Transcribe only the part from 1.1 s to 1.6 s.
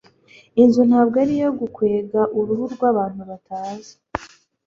ari iyo